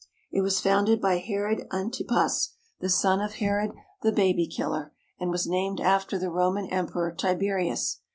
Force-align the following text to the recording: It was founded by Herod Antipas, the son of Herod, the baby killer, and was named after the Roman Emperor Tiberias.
It 0.31 0.41
was 0.41 0.59
founded 0.59 0.99
by 0.99 1.19
Herod 1.19 1.67
Antipas, 1.71 2.55
the 2.79 2.89
son 2.89 3.21
of 3.21 3.33
Herod, 3.35 3.69
the 4.01 4.11
baby 4.11 4.47
killer, 4.47 4.93
and 5.19 5.29
was 5.29 5.45
named 5.45 5.79
after 5.79 6.17
the 6.17 6.31
Roman 6.31 6.65
Emperor 6.71 7.11
Tiberias. 7.11 7.99